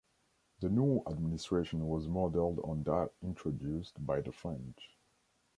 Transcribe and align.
The 0.61 0.69
new 0.69 1.03
administration 1.05 1.87
was 1.87 2.07
modelled 2.07 2.57
on 2.63 2.81
that 2.87 3.11
introduced 3.21 4.03
by 4.03 4.21
the 4.21 4.31
French. 4.31 4.97